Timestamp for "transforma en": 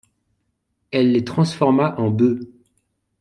1.23-2.09